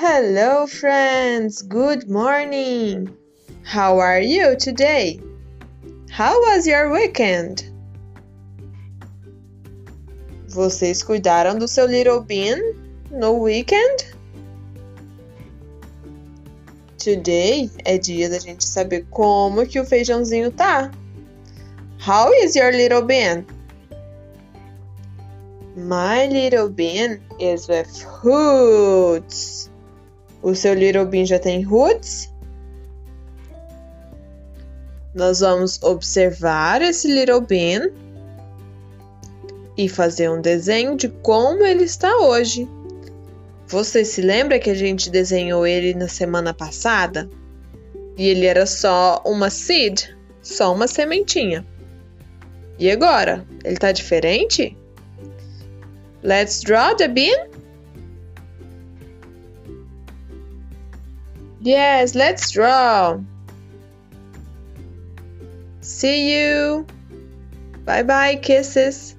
[0.00, 1.60] Hello, friends.
[1.60, 3.16] Good morning.
[3.64, 5.18] How are you today?
[6.08, 7.64] How was your weekend?
[10.46, 12.60] Vocês cuidaram do seu little bean
[13.10, 14.14] no weekend?
[16.96, 20.92] Today é dia da gente saber como que o feijãozinho tá.
[21.98, 23.44] How is your little bean?
[25.76, 29.68] My little bean is with roots.
[30.42, 32.32] O seu little bean já tem roots?
[35.14, 37.90] Nós vamos observar esse little bean
[39.76, 42.68] e fazer um desenho de como ele está hoje.
[43.66, 47.28] Você se lembra que a gente desenhou ele na semana passada?
[48.16, 50.04] E ele era só uma seed,
[50.42, 51.64] só uma sementinha.
[52.78, 53.44] E agora?
[53.64, 54.76] Ele está diferente?
[56.22, 57.48] Let's draw the bean?
[61.68, 63.20] Yes, let's draw.
[65.82, 66.86] See you.
[67.84, 69.17] Bye bye, kisses.